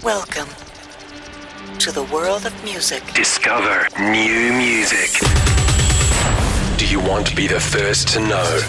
[0.00, 0.48] Welcome
[1.78, 3.02] to the world of music.
[3.12, 5.20] Discover new music.
[6.78, 8.60] Do you want to be the first to know?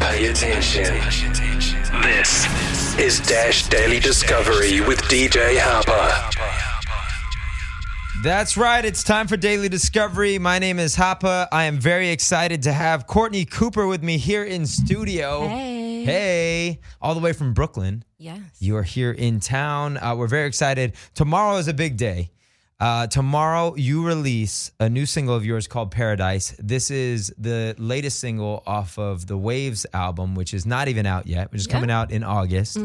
[0.00, 0.84] Pay attention.
[2.02, 2.46] This
[2.98, 6.30] is Dash Daily Discovery with DJ Harper.
[8.22, 8.84] That's right.
[8.84, 10.38] It's time for Daily Discovery.
[10.38, 11.48] My name is Hapa.
[11.52, 15.46] I am very excited to have Courtney Cooper with me here in studio.
[15.46, 15.67] Hey.
[16.04, 16.80] Hey.
[17.00, 18.04] All the way from Brooklyn.
[18.18, 18.40] Yes.
[18.58, 19.96] You are here in town.
[19.96, 20.94] Uh, we're very excited.
[21.14, 22.30] Tomorrow is a big day.
[22.80, 26.54] Uh, tomorrow, you release a new single of yours called Paradise.
[26.60, 31.26] This is the latest single off of the Waves album, which is not even out
[31.26, 32.76] yet, which is coming out in August.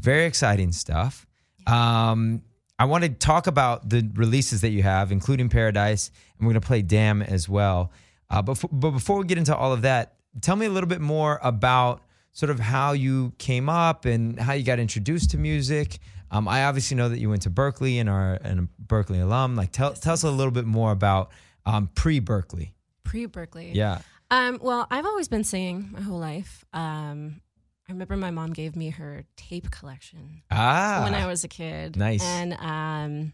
[0.00, 1.26] Very exciting stuff.
[1.66, 2.42] Um,
[2.78, 6.60] I want to talk about the releases that you have, including Paradise, and we're going
[6.60, 7.90] to play Damn as well.
[8.30, 10.88] Uh, but, f- but before we get into all of that, tell me a little
[10.88, 12.00] bit more about
[12.32, 15.98] sort of how you came up and how you got introduced to music.
[16.30, 19.54] Um, I obviously know that you went to Berklee and are and a Berklee alum.
[19.54, 21.30] Like, tell tell us a little bit more about
[21.66, 22.72] um, pre Berklee.
[23.04, 23.74] Pre Berklee.
[23.74, 23.98] Yeah.
[24.30, 26.64] Um, well, I've always been singing my whole life.
[26.72, 27.42] Um,
[27.86, 31.02] I remember my mom gave me her tape collection Ah.
[31.04, 31.96] when I was a kid.
[31.98, 32.22] Nice.
[32.24, 33.32] And um,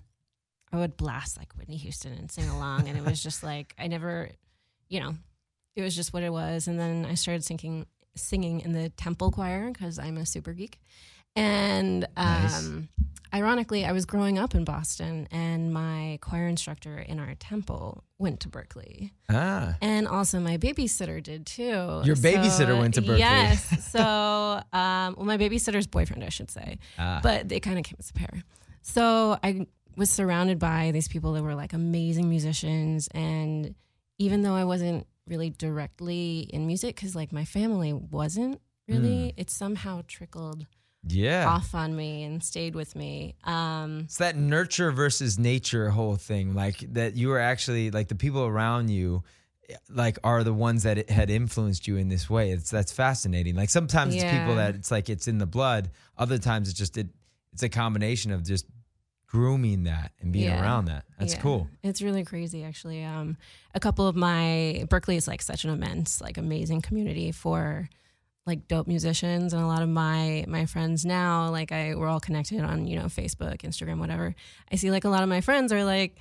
[0.73, 2.89] I would blast like Whitney Houston and sing along.
[2.89, 4.31] and it was just like, I never,
[4.89, 5.15] you know,
[5.77, 6.67] it was just what it was.
[6.67, 7.87] And then I started singing,
[8.19, 10.79] singing in the temple choir because I'm a super geek.
[11.37, 12.67] And Nice.
[12.67, 12.89] um,
[13.33, 18.41] ironically, I was growing up in Boston, and my choir instructor in our temple went
[18.41, 19.11] to Berklee.
[19.31, 19.77] ah.
[19.81, 22.01] And also, my babysitter did too.
[22.05, 23.19] Your babysitter went to Berklee.
[23.21, 23.65] Yes.
[23.93, 27.21] So, um, well, my babysitter's boyfriend, I should say, Ah.
[27.23, 28.43] but they kind of came as a pair.
[28.83, 29.67] So I
[29.97, 33.75] was surrounded by these people that were like amazing musicians, and
[34.19, 39.51] even though I wasn't really directly in music, because like my family wasn't really, it
[39.51, 40.67] somehow trickled
[41.07, 41.47] Yeah.
[41.49, 43.35] off on me and stayed with me.
[43.45, 48.15] Um, It's that nurture versus nature whole thing, like that you were actually like the
[48.15, 49.23] people around you,
[49.91, 52.51] like are the ones that it had influenced you in this way.
[52.51, 53.55] It's that's fascinating.
[53.55, 55.91] Like sometimes it's people that it's like it's in the blood.
[56.17, 57.09] Other times it's just it,
[57.53, 58.65] it's a combination of just
[59.29, 60.63] grooming that and being Yeah.
[60.63, 61.05] around that.
[61.19, 61.41] That's Yeah.
[61.41, 61.69] cool.
[61.83, 63.05] It's really crazy, actually.
[63.05, 63.37] Um,
[63.75, 67.89] a couple of my Berklee is like such an immense, like amazing community for
[68.47, 72.21] like dope musicians, and a lot of my my friends now, like I, we're all
[72.21, 74.35] connected on you know Facebook, Instagram, whatever.
[74.73, 76.17] I see like a lot of my friends are like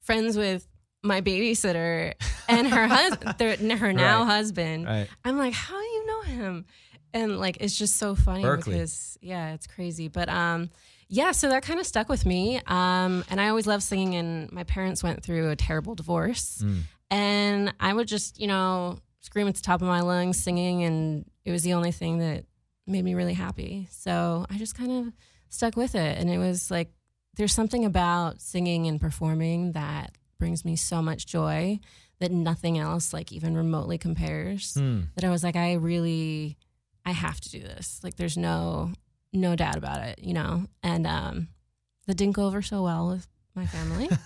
[0.00, 0.66] friends with
[1.02, 2.14] my babysitter
[2.48, 4.26] and her husband, her now Right.
[4.26, 4.86] husband.
[4.86, 5.08] Right.
[5.24, 6.64] I'm like, how do you know him?
[7.12, 8.64] And like, it's just so funny Berklee.
[8.64, 10.08] because yeah, it's crazy.
[10.08, 10.70] But um,
[11.12, 12.60] yeah, so that kind of stuck with me.
[12.66, 14.14] Um, and I always loved singing.
[14.14, 16.82] And my parents went through a terrible divorce, Mm.
[17.10, 21.24] and I would just you know scream at the top of my lungs singing, and
[21.44, 22.44] it was the only thing that
[22.86, 23.88] made me really happy.
[23.90, 25.12] So I just kind of
[25.48, 26.92] stuck with it, and it was like
[27.36, 31.78] there's something about singing and performing that brings me so much joy
[32.18, 35.02] that nothing else like even remotely compares Hmm.
[35.14, 36.56] that I was like, I really,
[37.04, 38.00] I have to do this.
[38.02, 38.92] Like, there's no,
[39.32, 40.66] no doubt about it, you know.
[40.82, 41.48] And um,
[42.06, 44.08] that didn't go over so well with my family.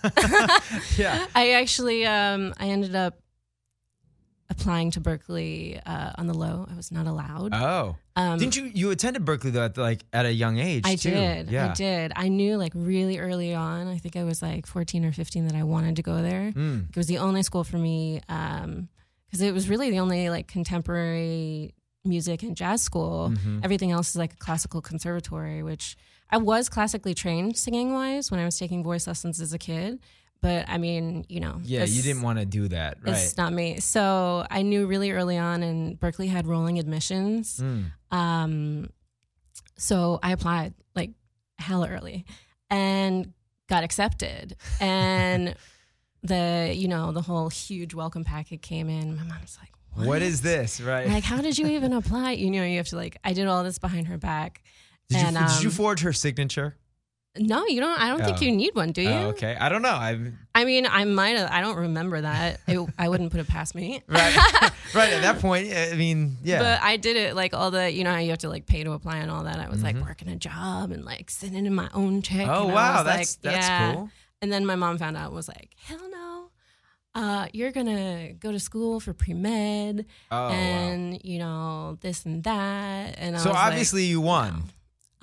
[0.97, 1.25] Yeah.
[1.35, 3.19] I actually, um, I ended up
[4.49, 6.67] applying to Berklee uh, on the low.
[6.71, 7.53] I was not allowed.
[7.53, 7.95] Oh.
[8.15, 10.83] Um, Didn't you you attended Berklee though at like at a young age?
[10.85, 11.09] I too.
[11.09, 11.49] did.
[11.49, 11.71] Yeah.
[11.71, 12.13] I did.
[12.15, 13.87] I knew like really early on.
[13.87, 16.51] I think I was like 14 or 15 that I wanted to go there.
[16.51, 16.89] Mm.
[16.89, 21.73] It was the only school for me because it was really the only like contemporary
[22.05, 23.31] music and jazz school.
[23.33, 23.59] Mm-hmm.
[23.63, 25.97] Everything else is like a classical conservatory, which
[26.29, 29.99] I was classically trained singing wise when I was taking voice lessons as a kid.
[30.41, 33.15] But I mean, you know, Yeah, you didn't want to do that, right?
[33.15, 33.79] It's not me.
[33.79, 37.59] So I knew really early on, and Berklee had rolling admissions.
[37.59, 37.85] Mm.
[38.11, 38.89] Um,
[39.77, 41.11] so I applied like
[41.57, 42.25] hella early
[42.69, 43.33] and
[43.67, 44.55] got accepted.
[44.79, 45.55] And
[46.23, 49.15] the, you know, the whole huge welcome packet came in.
[49.15, 51.07] My mom's like, what, what is this, right?
[51.07, 52.31] Like, how did you even apply?
[52.33, 54.61] You know, you have to like, I did all this behind her back.
[55.09, 56.75] did, you, and, did you um, forge her signature?
[57.37, 57.99] No, you don't.
[57.99, 58.25] I don't Oh.
[58.25, 59.09] think you need one, do you?
[59.09, 59.57] Oh, okay.
[59.59, 59.89] I don't know.
[59.89, 61.51] I I mean, I might have.
[61.51, 62.61] I don't remember that.
[62.65, 64.01] It, I wouldn't put it past me.
[64.07, 64.35] right,
[64.95, 65.67] right at that point.
[65.73, 66.59] I mean, yeah.
[66.59, 68.85] But I did it like all the, you know, how you have to like pay
[68.85, 69.59] to apply and all that.
[69.59, 69.97] I was Mm-hmm.
[69.99, 72.47] like working a job and like sitting in my own check.
[72.49, 73.93] oh wow, was that's like, that's yeah.
[73.95, 74.09] cool.
[74.41, 76.24] And then my mom found out and was like, hell no.
[77.15, 80.49] Uh, you're gonna go to school for pre med Oh wow.
[80.51, 83.15] and you know this and that.
[83.17, 84.55] And I So was like, obviously you won.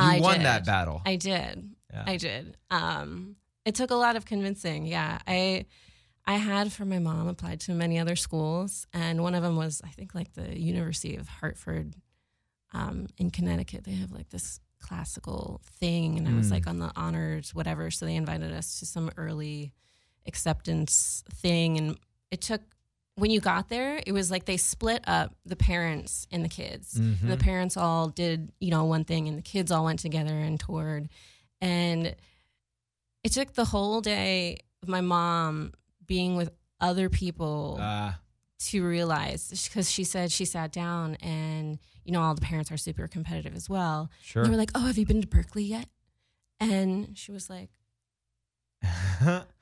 [0.00, 0.47] You I won did.
[0.47, 1.03] that battle.
[1.05, 1.71] I did.
[1.93, 2.05] Yeah.
[2.06, 2.56] I did.
[2.71, 3.37] Um,
[3.67, 4.87] it took a lot of convincing.
[4.87, 5.67] Yeah, I
[6.25, 9.83] I had for my mom applied to many other schools, and one of them was
[9.85, 11.95] I think like the University of Hartford
[12.73, 13.85] um, in Connecticut.
[13.85, 17.91] They have like this classical thing, and I was like on the honors, whatever.
[17.91, 19.73] So they invited us to some early
[20.27, 21.99] acceptance thing, and
[22.31, 22.61] it took.
[23.17, 26.99] When you got there, it was like they split up the parents and the kids.
[27.23, 30.59] The parents all did, you know, one thing, and the kids all went together and
[30.59, 31.11] toured.
[31.61, 32.17] And
[33.23, 35.75] it took the whole day of my mom
[36.07, 38.13] being with other people Uh,
[38.61, 42.77] to realize because she said she sat down and you know all the parents are
[42.79, 44.11] super competitive as well.
[44.23, 44.43] sure.
[44.45, 45.89] They were like, "Oh, have you been to Berklee yet?"
[46.61, 47.69] And she was like,
[48.83, 49.45] "Oh,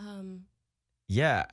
[0.00, 0.44] um,
[1.08, 1.46] yeah,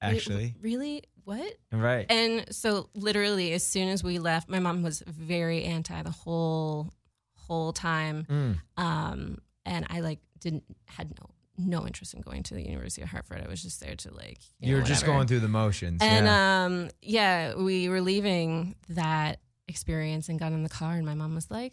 [0.00, 1.02] actually, really?
[1.24, 2.06] What?" right.
[2.08, 6.92] And so, literally, as soon as we left, my mom was very anti the whole
[7.34, 8.26] whole time.
[8.28, 8.82] Mm.
[8.82, 13.08] Um, and I like didn't had no no interest in going to the University of
[13.08, 13.42] Hartford.
[13.44, 16.02] I was just there to like you You're know, just going through the motions.
[16.02, 16.64] And yeah.
[16.64, 21.34] um, yeah, we were leaving that experience and got in the car, and my mom
[21.34, 21.72] was like,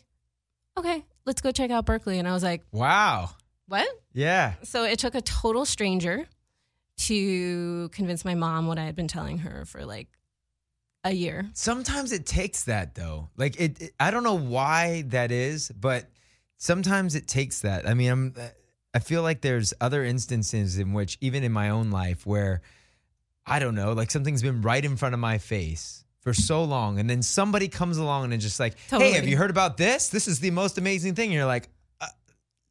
[0.78, 3.30] "Okay, let's go check out Berklee." And I was like, wow.
[3.68, 4.54] "What?" Yeah.
[4.64, 6.26] So it took a total stranger
[6.98, 10.08] to convince my mom what I had been telling her for like
[11.04, 11.50] a year.
[11.54, 13.30] Sometimes it takes that though.
[13.36, 16.10] Like it, it- I don't know why that is, but
[16.58, 17.88] sometimes it takes that.
[17.88, 18.36] I mean, I'm
[18.94, 22.62] I feel like there's other instances in which even in my own life where
[23.46, 27.00] I don't know, like something's been right in front of my face for so long
[27.00, 30.08] and then somebody comes along and it's just like, "Hey, have you heard about this?
[30.10, 31.68] This is the most amazing thing." And you're like,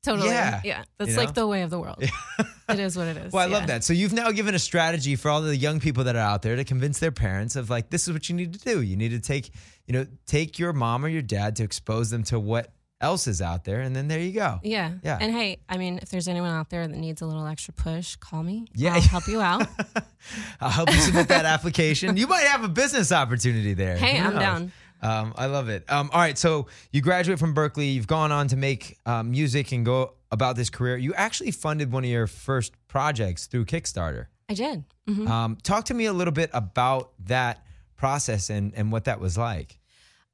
[0.02, 0.28] Totally.
[0.30, 0.60] Yeah.
[0.64, 0.84] Yeah.
[0.98, 1.42] That's You like know?
[1.42, 2.02] the way of the world.
[2.68, 3.32] it is what it is.
[3.32, 3.84] Well, I love that.
[3.84, 6.56] So you've now given a strategy for all the young people that are out there
[6.56, 8.82] to convince their parents of like this is what you need to do.
[8.82, 9.52] You need to take,
[9.86, 13.42] you know, take your mom or your dad to expose them to what else is
[13.42, 14.60] out there and then there you go.
[14.62, 14.92] Yeah.
[15.02, 15.18] Yeah.
[15.20, 18.16] And hey, I mean, if there's anyone out there that needs a little extra push,
[18.16, 18.66] call me.
[18.74, 18.94] Yeah.
[18.94, 19.66] I'll help you out.
[20.60, 22.16] I'll help you submit that application.
[22.16, 23.96] You might have a business opportunity there.
[23.96, 24.72] Hey, I'm down.
[25.02, 25.84] Um, I love it.
[25.90, 27.94] Um, all right, so you graduate from Berklee.
[27.94, 30.96] You've gone on to make um, music and go about this career.
[30.96, 34.26] You actually funded one of your first projects through Kickstarter.
[34.48, 34.84] I did.
[35.08, 35.28] Mhm.
[35.28, 37.64] Um, talk to me a little bit about that
[37.96, 39.78] process and, and what that was like.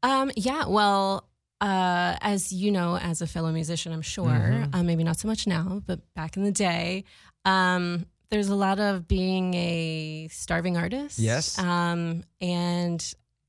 [0.02, 1.28] Um, yeah, well,
[1.60, 4.74] uh, as you know, as a fellow musician, I'm sure, Mm-hmm.
[4.74, 7.04] uh, maybe not so much now, but back in the day,
[7.44, 11.18] um, there's a lot of being a starving artist.
[11.18, 11.58] Yes.
[11.58, 13.02] Um, and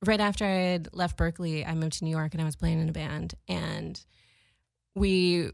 [0.05, 2.79] right after I had left Berklee, I moved to New York and I was playing
[2.79, 3.99] in a band, and
[4.95, 5.51] we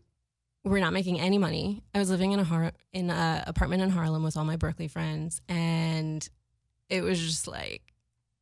[0.63, 1.83] were not making any money.
[1.93, 4.89] I was living in a Har- in a apartment in Harlem with all my Berklee
[4.89, 6.27] friends, and
[6.89, 7.81] it was just like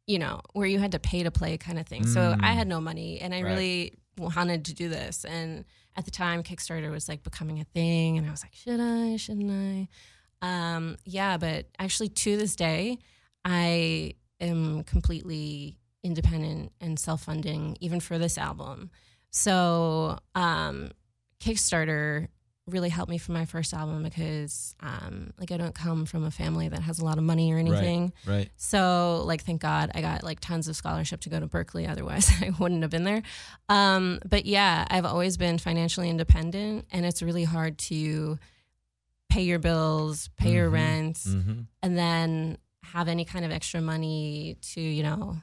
[0.06, 2.06] you know, where you had to pay to play kind of thing.
[2.06, 2.44] So Mm.
[2.44, 3.52] I had no money and I Right.
[3.52, 5.24] really wanted to do this.
[5.24, 5.64] And
[5.96, 8.18] at the time, Kickstarter was like becoming a thing.
[8.18, 9.16] And I was like, should I?
[9.16, 9.88] Shouldn't I?
[10.76, 12.98] Um, yeah, but actually, to this day,
[13.46, 18.92] I am completely independent and self funding, even for this album.
[19.32, 20.92] So, um,
[21.40, 22.28] Kickstarter
[22.66, 26.32] really helped me for my first album because, um, like, I don't come from a
[26.32, 28.14] family that has a lot of money or anything.
[28.26, 28.50] Right.
[28.56, 31.90] So, like, thank God I got like tons of scholarship to go to Berklee.
[31.90, 33.22] Otherwise, I wouldn't have been there.
[33.68, 38.40] Um, but yeah, I've always been financially independent, and it's really hard to
[39.30, 40.74] pay your bills, pay your Mhm.
[40.74, 41.62] rent, Mm-hmm.
[41.82, 45.38] and then have any kind of extra money to, you know,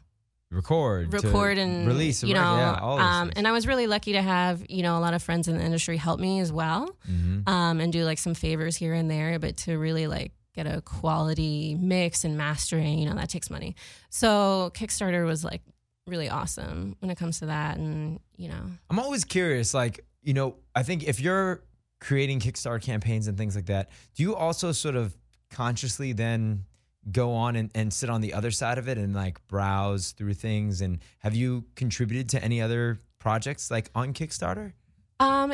[0.50, 1.10] Record.
[1.12, 2.22] to record and release.
[2.24, 2.78] you know, yeah,
[3.20, 5.56] um, and I was really lucky to have, you know, a lot of friends in
[5.56, 7.48] the industry help me as well Mhm.
[7.48, 10.80] um, and do like some favors here and there, but to really like get a
[10.80, 13.76] quality mix and mastering, you know, that takes money.
[14.08, 15.62] So Kickstarter was like
[16.08, 20.34] really awesome when it comes to that, and you know, I'm always curious, like, you
[20.34, 21.62] know, I think if you're
[22.00, 25.16] creating Kickstarter campaigns and things like that, do you also sort of
[25.50, 26.64] consciously then
[27.10, 30.34] go on and, and sit on the other side of it and like browse through
[30.34, 30.80] things?
[30.80, 34.72] And have you contributed to any other projects like on Kickstarter?
[35.20, 35.52] um,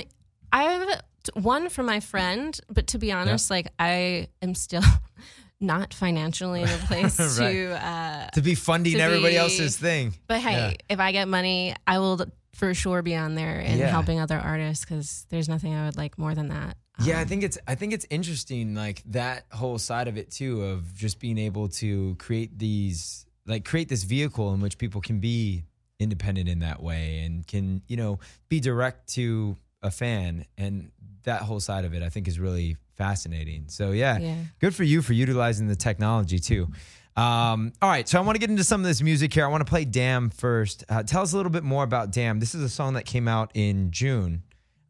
[0.52, 1.00] I've
[1.34, 4.82] one for my friend, but to be honest, like I am still
[5.60, 7.52] not financially in a place Right.
[7.52, 7.84] to.
[7.86, 10.14] Uh, To be funding To everybody be- else's thing.
[10.28, 10.72] But hey, Yeah.
[10.88, 12.24] if I get money, I will
[12.54, 13.88] for sure be on there and Yeah.
[13.88, 16.76] helping other artists because there's nothing I would like more than that.
[17.02, 20.30] Yeah, I Um, think it's I think it's interesting like that whole side of it
[20.30, 25.00] too of just being able to create these like create this vehicle in which people
[25.00, 25.64] can be
[25.98, 30.90] independent in that way and can, you know, be direct to a fan and
[31.24, 33.64] that whole side of it I think is really fascinating.
[33.68, 34.36] So yeah, Yeah.
[34.58, 36.68] good for you for utilizing the technology too.
[37.16, 39.44] Um, all right, so I want to get into some of this music here.
[39.44, 40.84] I want to play Damn first.
[40.88, 42.40] Uh, tell us a little bit more about Damn.
[42.40, 44.42] This is a song that came out in June.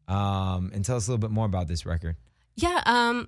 [0.07, 2.15] Um, and tell us a little bit more about this record.
[2.55, 3.27] Yeah, um,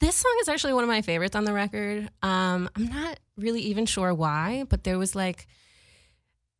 [0.00, 2.08] this song is actually one of my favorites on the record.
[2.22, 5.46] Um, I'm not really even sure why, but there was like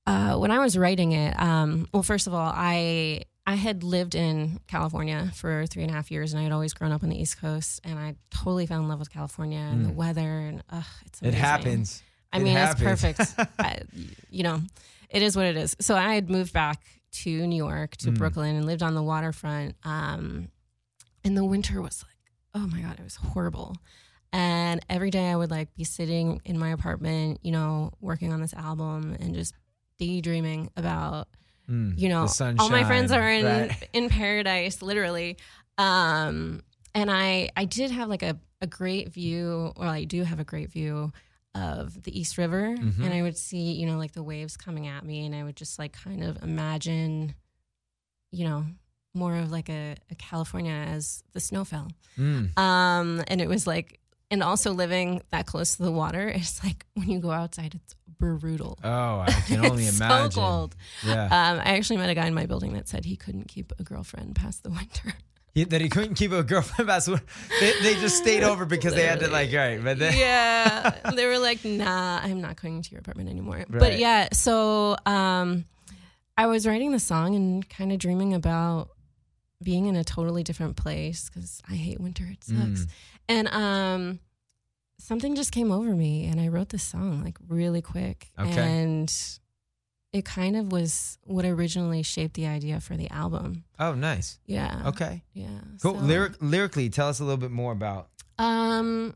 [0.07, 1.39] uh, when I was writing it.
[1.41, 5.95] Um, well, first of all, I I had lived in California for three and a
[5.95, 8.67] half years, and I had always grown up on the East Coast, and I totally
[8.67, 11.41] fell in love with California and the weather, and uh, it's It amazing.
[11.41, 12.03] happens.
[12.33, 13.03] I It mean, happens.
[13.05, 13.51] it's perfect.
[13.59, 13.81] I,
[14.31, 14.61] you know,
[15.11, 15.77] it is what it is.
[15.81, 16.81] So I had moved back
[17.15, 19.77] to New York, to Brooklyn, and lived on the waterfront.
[19.85, 20.49] Um,
[21.25, 22.17] and the winter was like,
[22.55, 23.77] oh my God, it was horrible.
[24.33, 28.41] And every day I would like be sitting in my apartment, you know, working on
[28.41, 29.55] this album and just
[29.99, 31.29] daydreaming about,
[31.67, 32.27] Mm, you know,
[32.59, 33.89] all my friends are in right.
[33.95, 35.39] in paradise, literally.
[35.79, 36.63] Um,
[36.95, 40.45] and I I did have like a, a great view, or I do have a
[40.45, 41.11] great view
[41.55, 43.05] of the East River, Mhm.
[43.05, 45.57] and I would see you know like the waves coming at me, and I would
[45.57, 47.35] just like kind of imagine,
[48.33, 48.67] you know,
[49.15, 51.89] more of like a, a California as the snow fell.
[52.19, 52.57] Mm.
[52.59, 56.85] Um, and it was like, and also living that close to the water, it's like
[56.95, 58.79] when you go outside, it's brutal.
[58.83, 60.31] Oh, I can only It's so imagine.
[60.43, 60.75] cold.
[61.07, 61.25] Yeah.
[61.27, 63.85] Um, I actually met a guy in my building that said he couldn't keep a
[63.85, 65.15] girlfriend past the winter.
[65.55, 66.89] He- that he couldn't keep a girlfriend.
[67.09, 67.23] What
[67.61, 71.01] they, they just stayed over because they had to like all right, but then yeah,
[71.15, 73.69] they were like, "Nah, I'm not going to your apartment anymore." Right.
[73.71, 75.65] But yeah, so um,
[76.37, 78.91] I was writing the song and kind of dreaming about
[79.63, 82.25] being in a totally different place because I hate winter.
[82.31, 82.59] It sucks.
[82.85, 82.89] Mm.
[83.29, 84.19] And um,
[84.99, 88.31] something just came over me, and I wrote this song like really quick.
[88.39, 88.61] Okay.
[88.61, 89.13] And
[90.15, 93.65] it kind of was what originally shaped the idea for the album.
[93.79, 94.39] oh, nice.
[94.47, 94.83] Yeah.
[94.87, 95.49] Okay, Yeah.
[95.83, 95.95] cool.
[95.97, 98.09] so- Lyric, lyrically, tell us a little bit more about.
[98.39, 99.15] Um,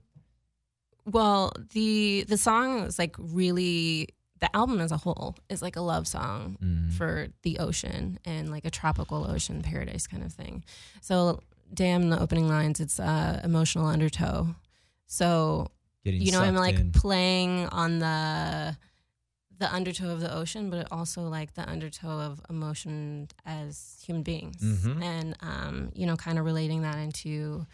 [1.06, 4.08] well, the the song is like really
[4.40, 6.92] the album as a whole is like a love song Mm.
[6.92, 10.64] for the ocean and like a tropical ocean paradise kind of thing.
[11.00, 11.40] So,
[11.72, 14.54] damn, the opening lines, it's uh, emotional undertow.
[15.06, 15.70] So
[16.04, 16.92] Getting you know, I'm like in.
[16.92, 18.76] playing on the
[19.58, 24.62] the undertow of the ocean, but also like the undertow of emotion as human beings,
[24.62, 25.02] Mhm.
[25.02, 27.66] and um, you know, kind of relating that into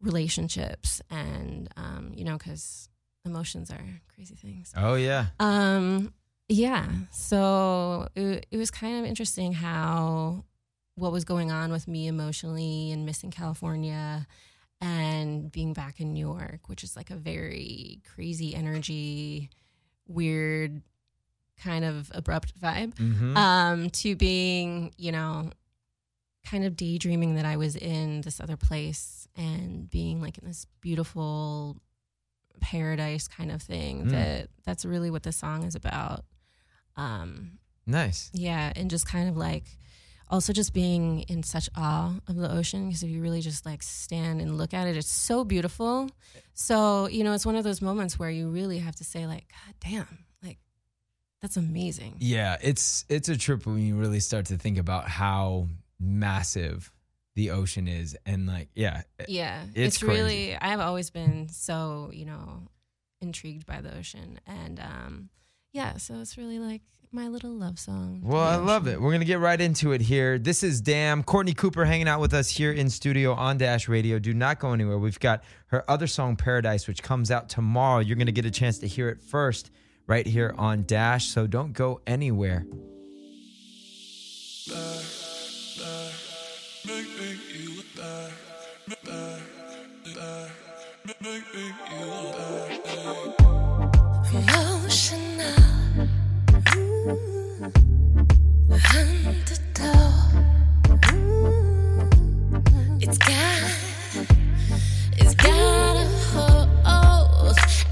[0.00, 2.88] relationships, and um, you know, because
[3.24, 3.84] emotions are
[4.14, 4.72] crazy things.
[4.76, 5.26] Oh yeah.
[5.40, 6.12] Um,
[6.48, 6.86] yeah.
[7.12, 10.44] So it, it was kind of interesting how
[10.96, 14.26] what was going on with me emotionally and missing California
[14.80, 19.48] and being back in New York, which is like a very crazy energy,
[20.06, 20.82] weird,
[21.62, 23.36] kind of abrupt vibe, Mm-hmm.
[23.36, 25.50] um, to being, you know,
[26.44, 30.66] kind of daydreaming that I was in this other place and being like in this
[30.80, 31.76] beautiful
[32.60, 34.10] paradise kind of thing Mm.
[34.10, 36.24] that that's really what the song is about
[36.96, 38.30] um nice.
[38.34, 39.64] yeah and just kind of like
[40.30, 43.82] also just being in such awe of the ocean because if you really just like
[43.82, 46.08] stand and look at it it's so beautiful
[46.54, 49.46] so you know it's one of those moments where you really have to say like
[49.66, 50.18] god damn
[51.42, 55.68] that's amazing Yeah, it's it's a trip when you really start to think about how
[56.00, 56.90] massive
[57.34, 62.24] the ocean is, and like, yeah, yeah It's it's, really i've always been so you
[62.26, 62.68] know
[63.20, 65.28] intrigued by the ocean and um
[65.72, 66.82] yeah so it's really like
[67.14, 68.98] my little love song Well, I love it.
[68.98, 70.38] We're going to get right into it here.
[70.38, 71.22] This is Damn.
[71.22, 74.18] Courtney Cooper hanging out with us here in studio on Dash Radio.
[74.18, 74.96] Do not go anywhere.
[74.96, 77.98] We've got her other song, Paradise, which comes out tomorrow.
[77.98, 79.70] You're going to get a chance to hear it first
[80.12, 81.28] right here on Dash.
[81.28, 82.66] So don't go anywhere.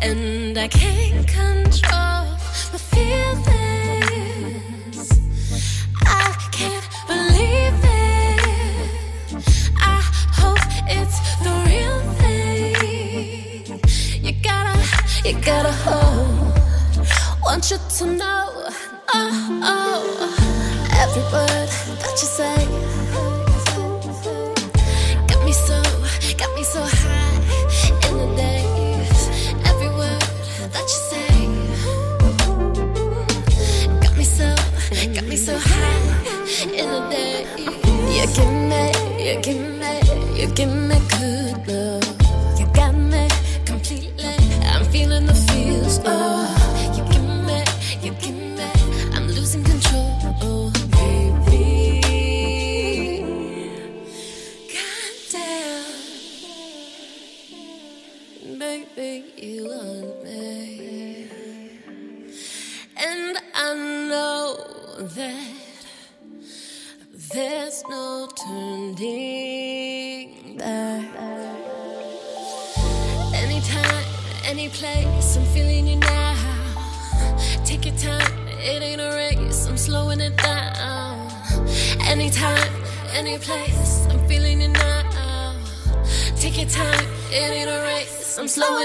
[0.02, 2.09] And I can't control
[17.50, 18.68] Want you to know,
[19.12, 20.08] oh, oh,
[20.92, 21.22] every
[38.20, 39.79] You give me, you give me,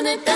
[0.06, 0.35] Slowing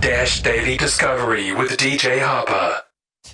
[0.00, 2.80] Dash Daily Discovery with DJ Harper.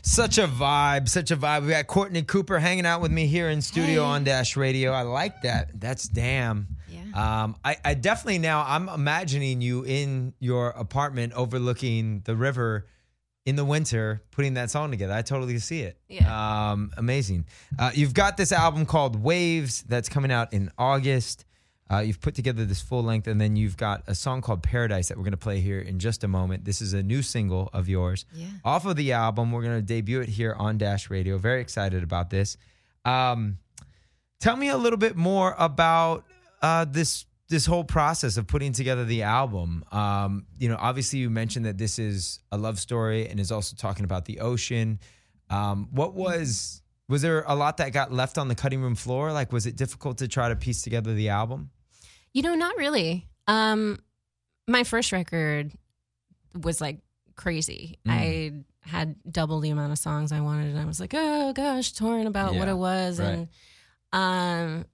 [0.02, 1.62] Such a vibe, such a vibe.
[1.62, 4.90] We got Courtney Cooper hanging out with me here in studio on Dash Radio.
[4.90, 5.80] I like that.
[5.80, 6.66] That's damn.
[6.88, 7.44] Yeah.
[7.44, 12.86] Um, I, I definitely now I'm imagining you in your apartment overlooking the river
[13.44, 15.12] in the winter, putting that song together.
[15.12, 16.00] I totally see it.
[16.08, 16.72] Yeah.
[16.72, 17.46] Um, amazing.
[17.78, 21.44] Uh, you've got this album called Waves that's coming out in August.
[21.90, 25.08] Uh, you've put together this full length, and then you've got a song called Paradise
[25.08, 26.64] that we're going to play here in just a moment.
[26.64, 28.46] This is a new single of yours Yeah.
[28.64, 29.52] off of the album.
[29.52, 31.38] We're going to debut it here on Dash Radio.
[31.38, 32.56] Very excited about this.
[33.04, 33.58] Um,
[34.40, 36.24] tell me a little bit more about
[36.62, 39.84] uh, this this whole process of putting together the album.
[39.92, 43.76] Um, you know, obviously you mentioned that this is a love story and is also
[43.76, 44.98] talking about the ocean.
[45.48, 49.32] Um, what was was there a lot that got left on the cutting room floor?
[49.32, 51.70] Like, was it difficult to try to piece together the album?
[52.36, 53.26] You know, not really.
[53.46, 53.98] Um,
[54.68, 55.72] my first record
[56.54, 56.98] was like
[57.34, 57.98] crazy.
[58.06, 58.10] Mm.
[58.12, 58.52] I
[58.86, 62.26] had double the amount of songs I wanted, and I was like, oh gosh, torn
[62.26, 63.18] about what it was.
[63.18, 63.26] right.
[63.28, 63.48] And
[64.12, 64.84] um,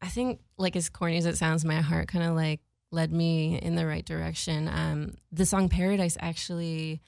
[0.00, 2.60] I think, like as corny as it sounds, my heart kind of like
[2.92, 4.68] led me in the right direction.
[4.68, 7.02] Um, the song Paradise actually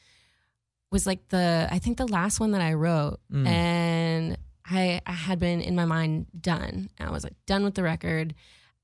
[0.90, 3.46] was like the I think the last one that I wrote, Mm.
[3.46, 6.90] and I I had been in my mind done.
[6.98, 8.34] I was like done with the record,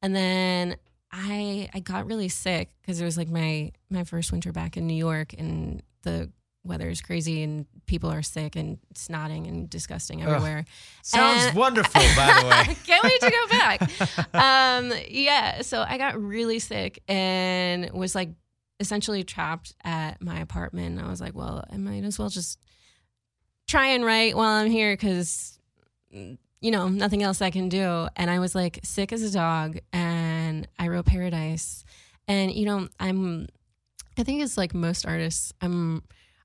[0.00, 0.76] and then
[1.12, 4.86] I I got really sick because it was like my my first winter back in
[4.86, 6.30] New York, and the
[6.64, 10.64] weather is crazy, and people are sick and snotting and disgusting everywhere.
[11.02, 12.76] Sounds And- wonderful, by the way.
[12.86, 13.82] Can't wait to go back.
[14.34, 18.30] um, yeah, so I got really sick and was like
[18.80, 21.00] essentially trapped at my apartment.
[21.00, 22.58] I was like, well, I might as well just
[23.68, 25.58] try and write while I'm here because,
[26.10, 28.08] you know, nothing else I can do.
[28.16, 30.01] And I was like sick as a dog and
[30.78, 31.84] I wrote Paradise.
[32.28, 33.48] And, you know, I'm,
[34.18, 36.02] I think it's like most artists, I'm,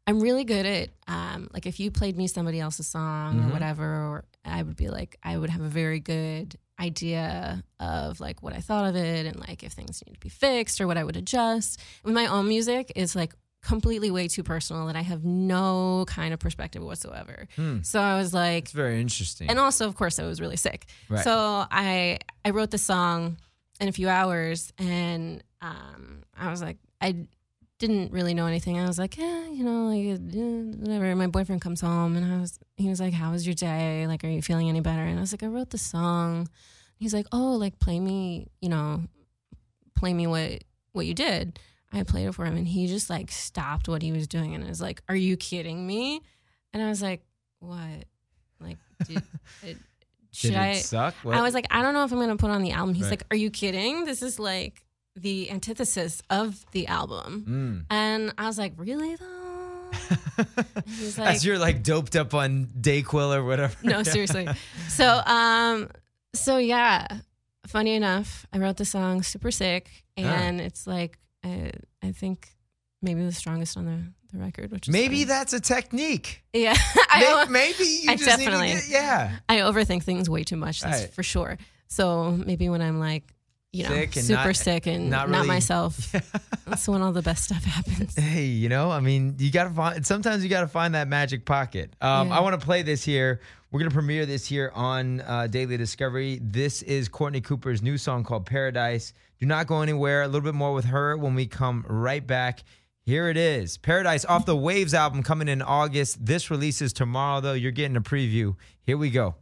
[0.08, 3.50] I'm really good at um, like if you played me somebody else's song Mhm.
[3.50, 8.20] or whatever, or I would be like I would have a very good idea of
[8.22, 10.88] like what I thought of it and like if things need to be fixed or
[10.88, 11.82] what I would adjust.
[12.06, 16.34] With my own music, it's like completely way too personal that I have no kind
[16.34, 17.48] of perspective whatsoever.
[17.58, 17.82] Hmm.
[17.82, 19.50] So I was like, It's very interesting.
[19.50, 20.86] and also, of course, I was really sick.
[21.10, 21.24] Right.
[21.24, 23.38] So I I wrote the song
[23.80, 27.28] in a few hours, and um, I was like, I
[27.80, 28.80] didn't really know anything.
[28.80, 31.16] I was like, yeah, you know, like eh, whatever.
[31.16, 34.08] My boyfriend comes home, and I was, he was like, "How was your day?
[34.08, 36.48] Like, are you feeling any better?" And I was like, "I wrote the song."
[36.98, 39.04] He's like, "Oh, like play me, you know,
[39.96, 40.64] play me what
[40.94, 41.60] what you did."
[41.94, 44.68] I played it for him, and he just like stopped what he was doing, and
[44.68, 46.22] was like, "Are you kidding me?"
[46.74, 47.22] And I was like,
[47.60, 48.06] "What?
[48.60, 49.22] Like, did,
[49.64, 49.78] it,
[50.32, 51.16] should Did it I?" suck?
[51.26, 52.94] I was like, I don't know if I'm going to put on the album.
[52.96, 53.12] He's Right.
[53.12, 54.06] like, Are you kidding?
[54.06, 54.84] This is like
[55.16, 57.86] the antithesis of the album.
[57.90, 57.96] Mm.
[57.96, 59.90] And I was like, Really though?
[60.86, 63.76] He's like, As you're like doped up on Dayquil or whatever.
[63.84, 64.48] No, seriously.
[64.88, 65.90] so, um,
[66.34, 67.08] so yeah.
[67.66, 72.50] Funny enough, I wrote the song super sick, and it's like I, I think
[73.02, 74.00] maybe the strongest on the,
[74.34, 75.24] the record, which is Maybe funny.
[75.26, 76.44] that's a technique.
[76.54, 76.76] yeah.
[76.96, 79.38] Maybe, I, maybe you I just need to definitely- get- yeah.
[79.50, 81.14] I overthink things way too much, that's Right.
[81.14, 81.58] for sure.
[81.88, 83.24] So maybe when I'm like,
[83.74, 86.12] you know, Sick super not- sick and not not, really- myself,
[86.66, 88.16] that's when all the best stuff happens.
[88.18, 90.06] Hey, you know, I mean, you gotta find.
[90.06, 91.94] Sometimes you gotta find that magic pocket.
[92.02, 92.38] Um, Yeah.
[92.38, 93.42] I want to play this here.
[93.72, 96.40] We're gonna premiere this here on uh, Daily Discovery.
[96.42, 99.14] This is Courtney Cooper's new song called Paradise.
[99.40, 100.24] Do not go anywhere.
[100.24, 102.64] A little bit more with her when we come right back.
[103.08, 106.26] Here it is, Paradise off the Waves album coming in August.
[106.26, 107.54] This releases tomorrow, though.
[107.54, 108.58] You're getting a preview.
[108.84, 109.36] Here we go.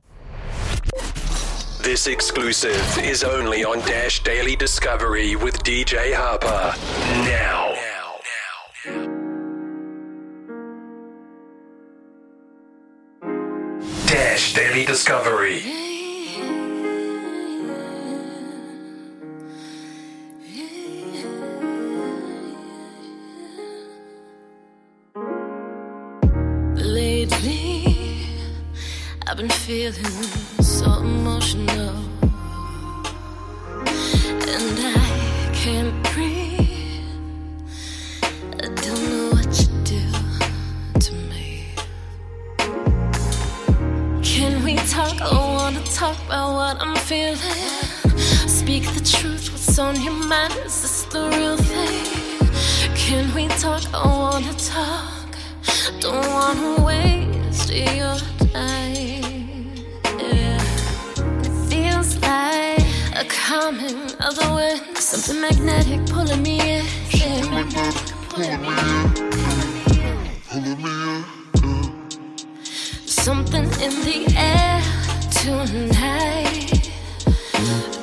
[1.82, 6.78] This exclusive is only on Dash Daily Discovery with DJ Harper.
[7.26, 7.74] Now.
[14.06, 15.85] Dash Daily Discovery.
[29.36, 30.24] I've been feeling
[30.62, 31.94] so emotional,
[34.48, 37.04] and I can't breathe.
[38.64, 40.04] I don't know what you do
[41.02, 41.76] to me.
[44.24, 45.22] Can we talk?
[45.22, 47.36] I wanna talk about what I'm feeling.
[48.48, 50.54] Speak the truth, what's on your mind?
[50.66, 52.96] Is this the real thing?
[52.96, 53.84] Can we talk?
[53.94, 55.28] I wanna talk.
[56.00, 58.16] Don't wanna waste your
[63.56, 66.86] a coming of the wind, something magnetic pulling me in.
[73.06, 74.82] Something in the air
[75.32, 76.92] tonight.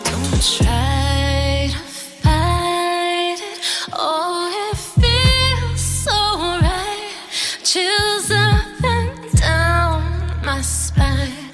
[0.04, 1.78] Don't try to
[2.22, 3.60] fight it.
[3.92, 7.12] Oh, it feels so right.
[7.62, 10.02] Chills up and down
[10.44, 11.50] my spine.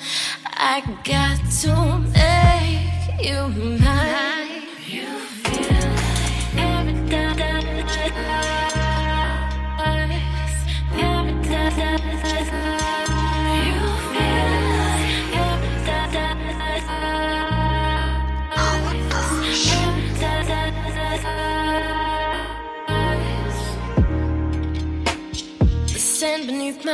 [0.55, 3.88] I got to make you mine.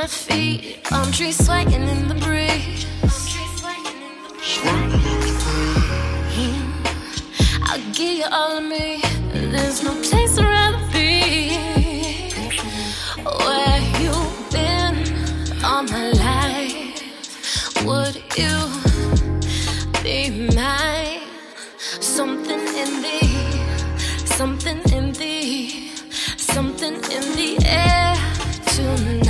[0.05, 2.85] My feet, palm trees swaying in the breeze.
[7.62, 9.01] I'll give you all of me.
[9.33, 11.57] There's no place I'd rather be.
[13.45, 14.97] Where you've been
[15.64, 17.01] all my life.
[17.87, 18.57] Would you
[20.03, 20.19] be
[20.55, 21.23] mine?
[22.17, 23.21] Something in the,
[24.27, 25.71] something in the,
[26.37, 28.17] something in the air
[28.67, 29.24] tonight.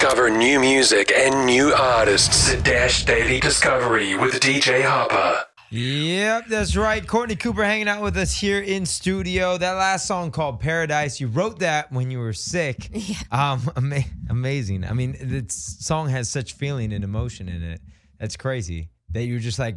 [0.00, 5.44] Discover new music and new artists at Dash Daily Discovery with DJ Harper.
[5.68, 7.06] Yep, that's right.
[7.06, 9.58] Courtney Cooper hanging out with us here in studio.
[9.58, 12.88] That last song called Paradise, you wrote that when you were sick.
[12.94, 13.16] Yeah.
[13.30, 14.84] Um, ama- amazing.
[14.86, 17.82] I mean, the song has such feeling and emotion in it.
[18.18, 19.76] That's crazy that you were just like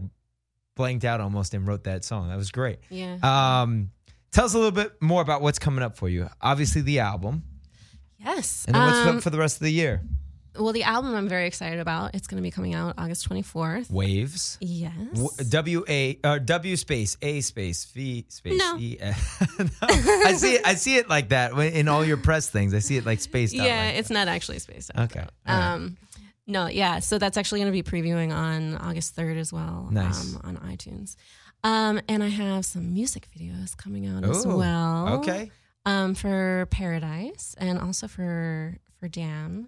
[0.77, 2.29] blanked out almost and wrote that song.
[2.29, 2.79] That was great.
[2.89, 3.17] Yeah.
[3.21, 3.91] Um,
[4.31, 6.29] tell us a little bit more about what's coming up for you.
[6.41, 7.43] Obviously, the album,
[8.23, 8.65] yes.
[8.65, 10.01] and then what's Um, up for the rest of the year.
[10.57, 12.13] well, the album I'm very excited about.
[12.13, 13.89] It's going to be coming out August 24th.
[13.89, 14.57] Waves.
[14.61, 15.37] Yes.
[15.49, 18.77] W A or W space A space V space No.
[18.77, 18.97] E.
[19.59, 20.61] No, I see it.
[20.65, 22.73] I see it like that in all your press things.
[22.73, 23.65] I see it like spaced out.
[23.65, 25.05] yeah, like it's not actually spaced out.
[25.11, 25.73] Okay, right.
[25.73, 25.97] Um,
[26.45, 26.99] no, yeah.
[26.99, 29.87] So that's actually going to be previewing on August 3rd as well.
[29.91, 30.35] Nice.
[30.35, 31.15] Um, on iTunes.
[31.63, 35.13] Um, and I have some music videos coming out as well.
[35.19, 35.49] Okay.
[35.85, 39.67] Um, for Paradise and also for for Damn.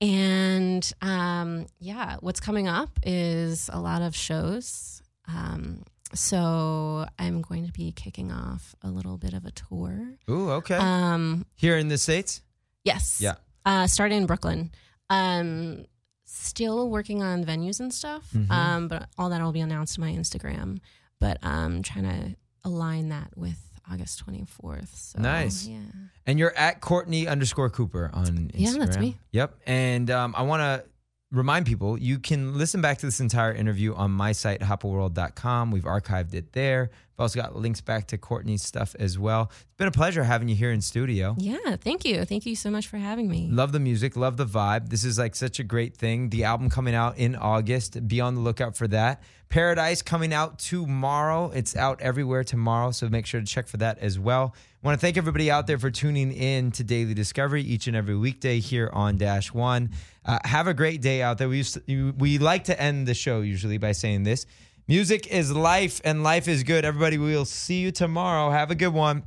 [0.00, 5.02] And um, yeah, what's coming up is a lot of shows.
[5.26, 5.82] Um,
[6.14, 10.12] so I'm going to be kicking off a little bit of a tour.
[10.30, 10.76] Ooh, okay.
[10.76, 12.42] Um, Here in the states.
[12.84, 13.20] yes.
[13.20, 13.34] Yeah.
[13.66, 14.70] Uh, started in Brooklyn.
[15.10, 15.84] Um,
[16.24, 18.30] still working on venues and stuff.
[18.32, 18.50] Mhm.
[18.50, 20.78] Um, but all that will be announced to my Instagram.
[21.20, 23.58] But um, trying to align that with
[23.92, 24.88] August 24th.
[24.94, 25.66] So, Nice.
[25.66, 25.78] Yeah.
[26.26, 28.50] And you're at Courtney underscore Cooper on Instagram.
[28.54, 29.18] Yeah, that's me.
[29.32, 29.54] Yep.
[29.66, 30.84] And um, I want to
[31.30, 35.70] remind people you can listen back to this entire interview on my site, hopperworld.com.
[35.70, 36.90] We've archived it there.
[37.18, 39.50] We've also got links back to Courtney's stuff as well.
[39.50, 41.34] It's been a pleasure having you here in studio.
[41.36, 41.74] Yeah.
[41.74, 42.24] Thank you.
[42.24, 43.48] Thank you so much for having me.
[43.50, 44.88] Love the music, love the vibe.
[44.90, 46.30] This is like such a great thing.
[46.30, 48.06] The album coming out in August.
[48.06, 49.20] Be on the lookout for that.
[49.48, 51.50] Paradise coming out tomorrow.
[51.52, 54.54] It's out everywhere tomorrow, so make sure to check for that as well.
[54.54, 57.96] I want to thank everybody out there for tuning in to Daily Discovery each and
[57.96, 59.90] every weekday here on Dash One.
[60.24, 61.48] Uh, have a great day out there.
[61.48, 64.46] We used to, we like to end the show usually by saying this:
[64.88, 66.84] music is life, and life is good.
[66.84, 68.50] Everybody, we'll see you tomorrow.
[68.50, 69.24] Have a good one.